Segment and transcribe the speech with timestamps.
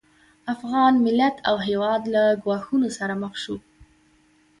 [0.53, 3.55] افغان ملت او هېواد له ګواښونو سره مخ شو